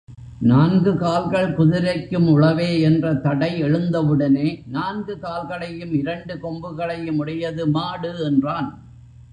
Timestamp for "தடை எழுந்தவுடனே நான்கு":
3.13-5.17